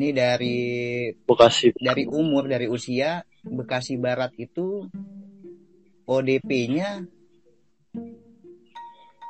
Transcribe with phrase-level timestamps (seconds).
[0.00, 0.58] Ini dari
[1.12, 1.76] Bekasi.
[1.76, 4.88] dari umur dari usia Bekasi Barat itu
[6.08, 7.04] ODP-nya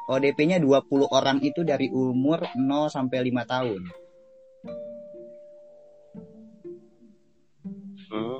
[0.07, 3.83] ODP-nya 20 orang itu dari umur 0 sampai 5 tahun.
[8.15, 8.39] Hmm.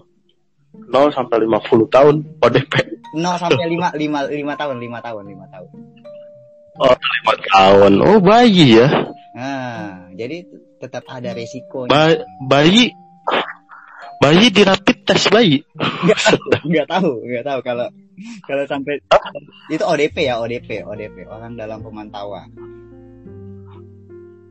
[0.87, 2.15] 0 sampai 50 tahun
[2.47, 2.75] ODP.
[3.11, 5.69] 0 sampai 5 5 5 tahun, 5 tahun, 5 tahun.
[6.79, 7.93] Oh, 5 tahun.
[8.07, 8.87] Oh, bayi ya.
[9.35, 9.90] Nah,
[10.21, 10.45] jadi
[10.77, 11.89] tetap ada resiko.
[11.89, 12.13] Ba
[12.45, 12.93] bayi
[14.21, 15.65] bayi di rapid tes bayi.
[16.69, 17.89] Enggak tahu, enggak tahu kalau
[18.45, 19.01] kalau sampai
[19.73, 22.53] itu ODP ya, ODP, ODP, orang dalam pemantauan.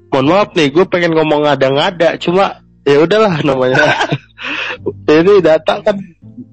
[0.09, 4.09] Mohon maaf nih, gue pengen ngomong ngada-ngada, cuma ya udahlah namanya.
[5.05, 6.01] Ini data kan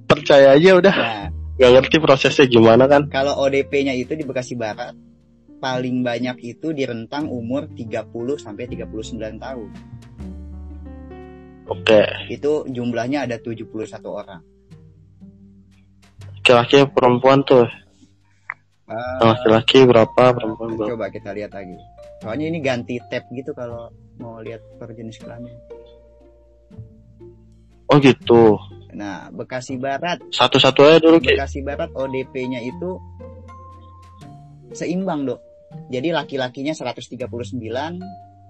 [0.05, 0.93] percaya aja udah.
[0.93, 3.09] Nah, Gak ngerti prosesnya gimana kan.
[3.09, 4.93] kalau ODP-nya itu di Bekasi Barat
[5.57, 8.07] paling banyak itu di rentang umur 30
[8.37, 9.71] sampai 39 tahun.
[11.67, 13.67] Oke, Itu jumlahnya ada 71
[14.07, 14.39] orang.
[16.39, 17.67] laki-laki perempuan tuh.
[18.87, 20.95] Ah, Laki-laki berapa, perempuan berapa.
[20.95, 21.75] coba kita lihat lagi.
[22.23, 23.91] Soalnya ini ganti tab gitu kalau
[24.23, 25.51] mau lihat per jenis kelamin.
[27.91, 28.55] Oh gitu.
[28.95, 31.19] Nah, Bekasi Barat Satu-satu aja dulu.
[31.19, 32.95] Bekasi Barat ODP-nya itu
[34.71, 35.41] seimbang, Dok.
[35.91, 37.59] Jadi laki-lakinya 139,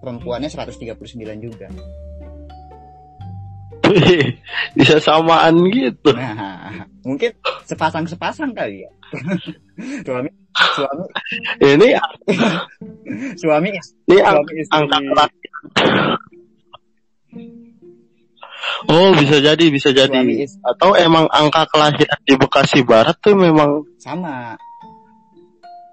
[0.01, 0.97] perempuannya 139
[1.41, 1.69] juga.
[4.77, 6.11] Bisa samaan gitu.
[6.13, 7.31] Nah, mungkin
[7.67, 8.91] sepasang-sepasang kali ya.
[10.03, 11.05] suami suami
[11.61, 11.89] Ini
[13.37, 14.75] suami ini suami istri.
[14.75, 15.65] angka kelahiran.
[18.87, 20.19] Oh, bisa jadi, bisa jadi.
[20.65, 24.59] Atau emang angka kelahiran di Bekasi Barat tuh memang sama.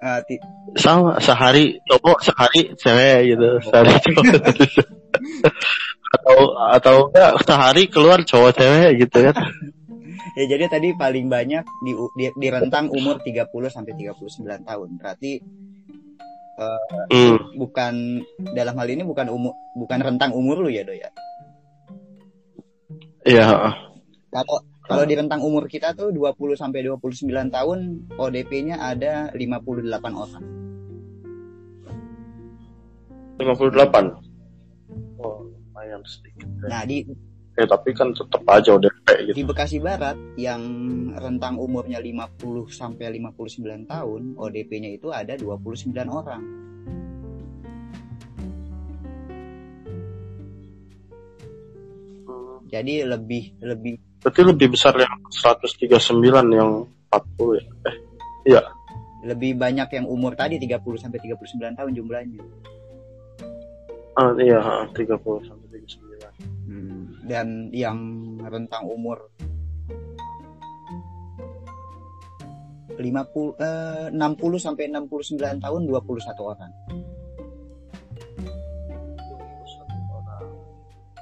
[0.04, 0.36] Eh,
[0.76, 4.36] sama sehari cowok sehari cewek gitu sehari cowok
[6.12, 6.38] atau
[6.76, 9.36] atau enggak sehari keluar cowok cewek gitu kan
[10.38, 14.90] ya jadi tadi paling banyak di, di, di rentang umur 30 sampai 39 tahun.
[15.00, 15.32] Berarti
[16.60, 17.56] eh, hmm.
[17.56, 17.94] bukan
[18.52, 21.10] dalam hal ini bukan umur bukan rentang umur lu ya, Do ya.
[23.24, 23.72] iya
[24.34, 27.80] Kalau kalau di rentang umur kita tuh 20 sampai 29 tahun
[28.20, 30.44] ODP-nya ada 58 orang.
[33.40, 36.68] 58 oh lumayan sedikit ya.
[36.70, 37.08] Nah, di
[37.54, 40.66] Eh, tapi kan tetap aja udah kayak gitu di Bekasi Barat yang
[41.14, 46.42] rentang umurnya 50 sampai 59 tahun, ODP-nya itu ada 29 orang.
[52.74, 56.00] Jadi lebih lebih berarti lebih besar yang 139
[56.56, 57.96] yang 40 ya eh
[58.48, 58.62] iya
[59.24, 62.44] lebih banyak yang umur tadi 30 sampai 39 tahun jumlahnya.
[64.20, 66.04] ah, iya ah, 30 sampai 39
[66.64, 68.00] Hmm, Dan yang
[68.40, 69.30] rentang umur
[72.96, 73.04] 50
[73.60, 76.72] eh, 60 sampai 69 tahun 21 orang.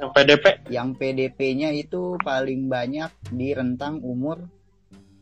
[0.02, 4.42] Yang PDP Yang PDP-nya itu paling banyak di rentang umur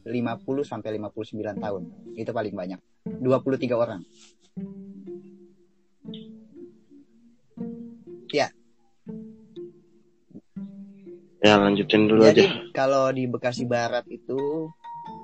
[0.07, 1.83] 50 sampai 59 tahun.
[2.15, 2.79] Itu paling banyak.
[3.19, 4.01] 23 orang.
[11.39, 14.69] ya lanjutin dulu Jadi aja kalau di Bekasi Barat itu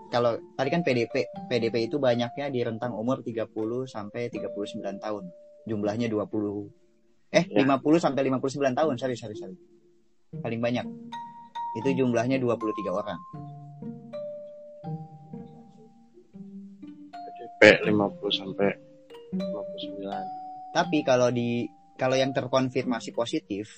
[0.09, 3.51] kalau tadi kan PDP, PDP itu banyaknya di rentang umur 30
[3.83, 5.27] sampai 39 tahun.
[5.67, 6.84] Jumlahnya 20
[7.29, 7.61] eh Ya.
[7.61, 9.55] 50 sampai 59 tahun, sorry sorry sorry.
[10.35, 10.85] Paling banyak.
[11.75, 13.19] Itu jumlahnya 23 orang.
[17.11, 18.69] PDP 50 sampai
[19.31, 20.07] 59
[20.71, 23.71] Tapi kalau di kalau yang terkonfirmasi positif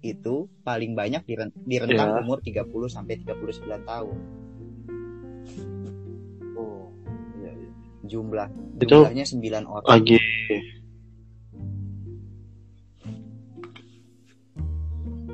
[0.00, 2.18] itu paling banyak di, di rentang Ya.
[2.20, 3.42] umur 30 sampai 39
[3.84, 4.16] tahun.
[6.54, 6.86] oh
[7.36, 7.70] iya iya
[8.04, 9.86] Jumlah Itu- jumlahnya 9 orang.
[9.88, 10.18] lagi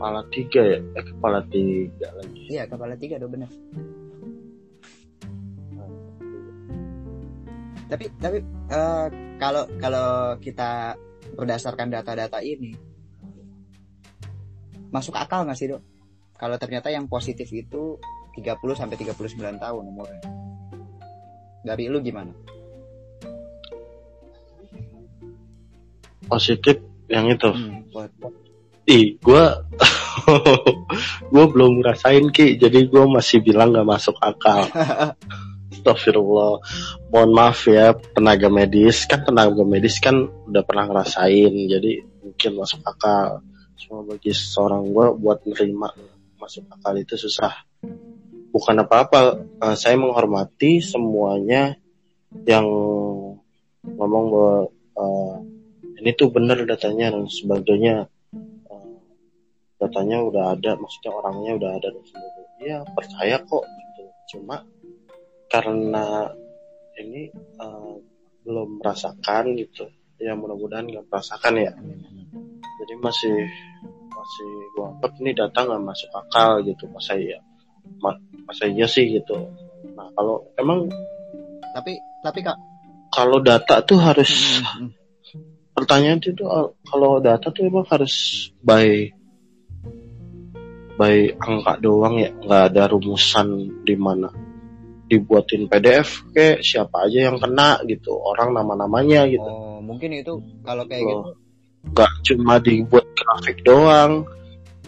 [0.05, 3.49] kepala tiga ya eh kepala tiga lagi Iya, kepala tiga do benar.
[7.89, 9.07] Tapi tapi eh,
[9.41, 10.93] kalau kalau kita
[11.33, 12.77] berdasarkan data-data ini
[14.93, 15.81] masuk akal nggak sih dok?
[16.37, 17.97] Kalau ternyata yang positif itu
[18.37, 20.21] 30 sampai 39 tahun umurnya.
[21.65, 22.37] Dari lu gimana?
[26.29, 27.85] positif yang itu Hmm,
[28.85, 29.65] ih gua
[31.33, 32.61] gua belum ngerasain ki.
[32.61, 34.69] Jadi gua masih bilang nggak masuk akal.
[35.75, 36.65] Astagfirullah.
[37.13, 39.05] Mohon maaf ya tenaga medis.
[39.05, 43.45] Kan tenaga medis kan udah pernah ngerasain jadi mungkin masuk akal.
[43.77, 45.89] Cuma bagi seorang gue buat menerima
[46.41, 47.53] masuk akal itu susah.
[48.49, 49.45] Bukan apa-apa.
[49.61, 51.77] Uh, saya menghormati semuanya
[52.49, 52.65] yang
[53.85, 54.57] ngomong bahwa
[54.97, 55.37] uh,
[56.01, 58.09] ini tuh benar datanya dan sebagainya
[59.95, 62.59] datanya udah ada maksudnya orangnya udah ada dan sebagainya.
[62.59, 64.03] Ya percaya kok gitu.
[64.35, 64.67] Cuma
[65.47, 66.35] karena
[66.99, 67.31] ini
[67.63, 67.95] uh,
[68.43, 69.87] belum merasakan gitu.
[70.19, 71.71] Ya mudah-mudahan nggak merasakan ya.
[72.83, 73.39] Jadi masih
[74.11, 76.91] masih gua anggap ini data nggak masuk akal gitu.
[76.91, 77.39] Masa iya
[78.51, 79.47] masa iya sih gitu.
[79.95, 80.91] Nah kalau emang
[81.71, 82.59] tapi tapi kak.
[83.15, 85.43] kalau data tuh harus hmm, hmm, hmm.
[85.71, 86.43] pertanyaan itu
[86.83, 89.15] kalau data tuh emang harus by
[90.95, 92.31] by angka doang ya.
[92.33, 93.49] Nggak ada rumusan
[93.83, 94.31] di mana.
[95.05, 98.17] Dibuatin PDF kayak siapa aja yang kena gitu.
[98.17, 99.45] Orang nama-namanya gitu.
[99.45, 101.31] Oh mungkin itu kalau kayak gitu.
[101.85, 104.25] nggak cuma dibuat grafik doang.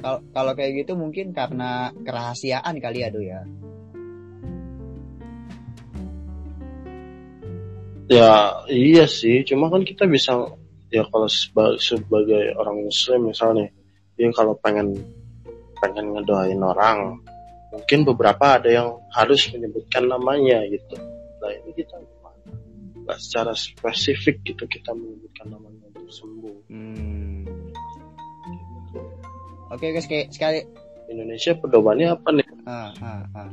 [0.01, 3.41] Kalau kalau kayak gitu mungkin karena kerahasiaan kali ya do ya?
[8.07, 8.33] Ya
[8.73, 9.45] iya sih.
[9.45, 10.49] Cuma kan kita bisa
[10.89, 13.69] ya kalau sebagai, sebagai orang muslim misalnya
[14.17, 14.97] dia kalau pengen
[15.81, 17.21] pengen ngedoain orang
[17.73, 20.97] mungkin beberapa ada yang harus menyebutkan namanya gitu.
[21.43, 22.01] Nah ini kita
[23.07, 26.57] nggak secara spesifik gitu kita menyebutkan namanya untuk sembuh.
[26.73, 27.45] Hmm.
[29.71, 30.65] oke guys sekali.
[31.07, 32.43] Indonesia pedomannya apa nih?
[32.67, 33.47] Ah, ah, ah.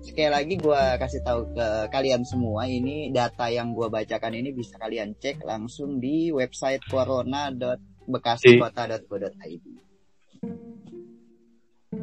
[0.00, 4.78] Sekali lagi gue kasih tahu ke kalian semua ini data yang gue bacakan ini bisa
[4.80, 9.81] kalian cek langsung di website corona.bekasikota.go.id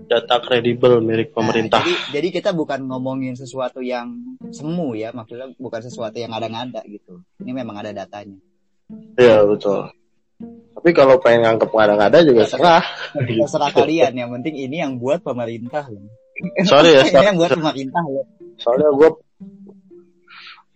[0.09, 1.79] data kredibel milik nah, pemerintah.
[1.79, 4.17] Nah, jadi, jadi kita bukan ngomongin sesuatu yang
[4.49, 7.21] semu ya, maksudnya bukan sesuatu yang ada-ngada gitu.
[7.45, 8.41] Ini memang ada datanya.
[9.15, 9.93] Iya betul.
[10.79, 12.83] Tapi kalau pengen nganggep ada-ngada juga ya, serah.
[13.45, 14.17] Serah kalian.
[14.17, 16.09] Yang penting ini yang buat pemerintah loh.
[16.65, 17.03] Sorry ya.
[17.11, 17.25] Sorry.
[17.29, 18.25] yang buat pemerintah loh.
[18.57, 19.09] Soalnya gue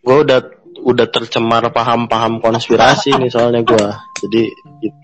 [0.04, 0.40] gue udah
[0.84, 3.88] udah tercemar paham-paham konspirasi nih soalnya gue.
[4.28, 4.42] Jadi
[4.84, 5.00] gitu.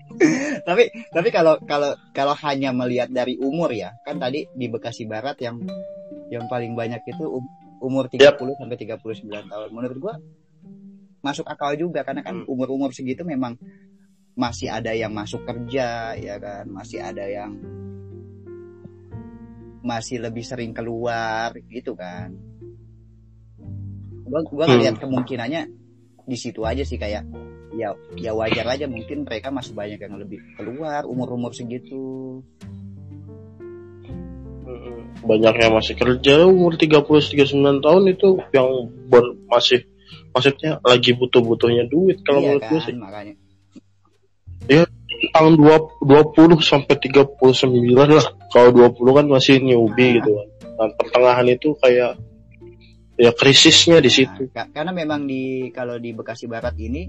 [0.66, 5.36] Tapi tapi kalau kalau kalau hanya melihat dari umur ya, kan tadi di Bekasi Barat
[5.42, 5.62] yang
[6.30, 7.44] yang paling banyak itu um,
[7.82, 8.36] umur 30 yep.
[8.38, 9.68] sampai 39 tahun.
[9.72, 10.14] Menurut gue
[11.20, 12.48] masuk akal juga karena kan hmm.
[12.48, 13.60] umur-umur segitu memang
[14.38, 17.52] masih ada yang masuk kerja ya kan, masih ada yang
[19.80, 22.36] masih lebih sering keluar gitu kan
[24.30, 25.02] gua gua ngeliat hmm.
[25.02, 25.62] kemungkinannya
[26.28, 27.26] di situ aja sih kayak
[27.74, 32.42] ya ya wajar aja mungkin mereka masih banyak yang lebih keluar umur umur segitu
[35.20, 39.84] banyak yang masih kerja umur 30 39 tahun itu yang ber, masih
[40.32, 43.34] maksudnya lagi butuh-butuhnya duit kalau iya menurut kan, gue sih makanya
[44.70, 44.82] ya
[45.28, 46.00] tahun 20
[46.64, 48.26] sampai 39 lah.
[48.48, 50.14] Kalau 20 kan masih newbie nah.
[50.20, 50.48] gitu kan.
[50.80, 52.16] Nah, pertengahan itu kayak
[53.20, 54.42] ya krisisnya di nah, situ.
[54.72, 57.04] karena memang di kalau di Bekasi Barat ini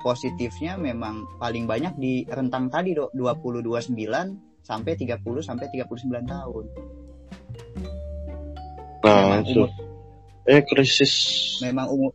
[0.00, 3.96] positifnya memang paling banyak di rentang tadi dok 20 29
[4.66, 6.64] sampai 30 sampai 39 tahun.
[9.06, 9.62] Nah, memang itu.
[9.62, 9.70] Umur,
[10.50, 11.14] eh krisis.
[11.62, 12.12] Memang umur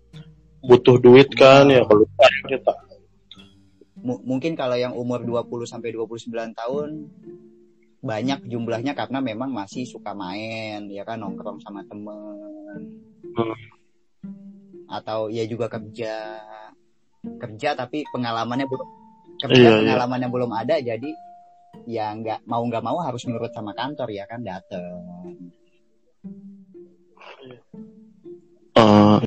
[0.61, 2.05] butuh duit kan ya kalau
[2.45, 2.73] kita
[4.01, 6.89] mungkin kalau yang umur 20 sampai 29 tahun
[8.01, 12.97] banyak jumlahnya karena memang masih suka main ya kan nongkrong sama temen
[13.37, 13.57] hmm.
[14.89, 16.41] atau ya juga kerja
[17.21, 18.87] kerja tapi pengalamannya belum
[19.41, 19.79] kerja iya, iya.
[19.85, 20.35] pengalamannya iya.
[20.35, 21.11] belum ada jadi
[21.85, 25.01] ya nggak mau nggak mau harus nurut sama kantor ya kan dateng
[28.77, 29.17] uh.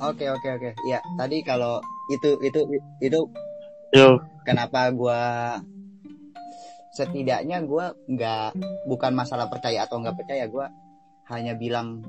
[0.00, 1.80] oke oke oke ya tadi kalau
[2.12, 2.60] itu itu
[3.00, 3.20] itu
[3.92, 4.16] Yo.
[4.48, 5.22] Kenapa gue
[6.96, 8.56] setidaknya gue nggak
[8.88, 10.66] bukan masalah percaya atau nggak percaya gue
[11.28, 12.00] hanya bilang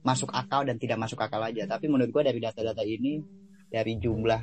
[0.00, 1.68] masuk akal dan tidak masuk akal aja.
[1.68, 3.20] Tapi menurut gue dari data-data ini
[3.68, 4.42] dari jumlah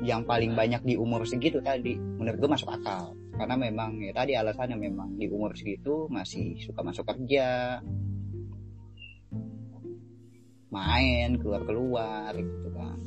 [0.00, 3.12] yang paling banyak di umur segitu tadi menurut gue masuk akal.
[3.36, 7.80] Karena memang ya tadi alasannya memang di umur segitu masih suka masuk kerja
[10.70, 12.98] main keluar keluar gitu kan.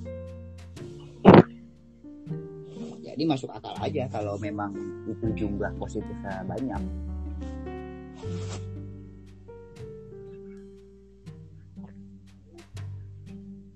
[3.03, 4.73] Jadi masuk akal aja kalau memang
[5.05, 6.81] itu jumlah positifnya banyak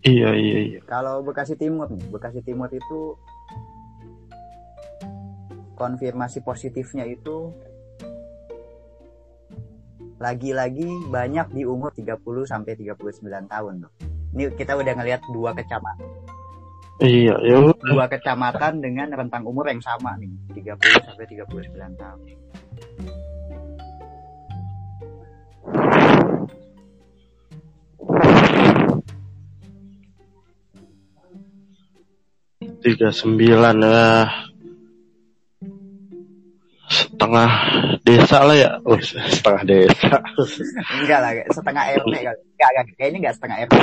[0.07, 3.19] iya iya iya kalau Bekasi Timur nih Bekasi Timur itu
[5.77, 7.53] konfirmasi positifnya itu
[10.17, 12.17] lagi-lagi banyak di umur 30
[12.49, 13.93] sampai 39 tahun loh.
[14.33, 16.09] Ini kita udah ngelihat dua kecamatan
[16.97, 22.25] Iya, ya dua kecamatan dengan rentang umur yang sama nih, 30 sampai 39 tahun.
[32.87, 34.07] Tiga sembilan ya.
[36.87, 37.51] Setengah
[38.07, 38.71] desa lah ya.
[38.87, 40.23] Oh, setengah desa.
[41.03, 42.23] Enggak lah, setengah RT kali.
[42.23, 43.75] Enggak, enggak, kayaknya enggak setengah RT.